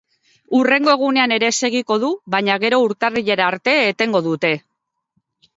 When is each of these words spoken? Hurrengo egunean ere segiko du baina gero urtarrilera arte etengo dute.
Hurrengo 0.59 0.93
egunean 0.93 1.33
ere 1.35 1.51
segiko 1.57 1.99
du 2.05 2.11
baina 2.37 2.57
gero 2.65 2.79
urtarrilera 2.87 3.47
arte 3.51 3.79
etengo 3.93 4.27
dute. 4.31 4.57